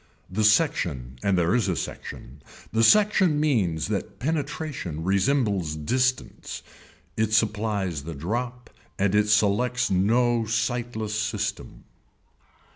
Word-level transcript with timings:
The 0.31 0.43
section 0.43 1.17
and 1.21 1.37
there 1.37 1.53
is 1.53 1.69
a 1.69 1.75
section, 1.75 2.41
the 2.73 2.81
section 2.83 3.39
means 3.39 3.87
that 3.89 4.17
penetration 4.17 5.03
resembles 5.03 5.75
distance, 5.75 6.63
it 7.15 7.33
supplies 7.33 8.01
the 8.03 8.15
drop 8.15 8.71
and 8.97 9.13
it 9.13 9.29
selects 9.29 9.91
no 9.91 10.45
sightless 10.47 11.13
system. 11.13 11.83